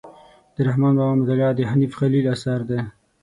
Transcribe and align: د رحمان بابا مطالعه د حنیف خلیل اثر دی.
د 0.55 0.57
رحمان 0.67 0.93
بابا 0.97 1.13
مطالعه 1.19 1.51
د 1.55 1.61
حنیف 1.71 1.91
خلیل 1.99 2.25
اثر 2.33 2.59
دی. 2.69 2.79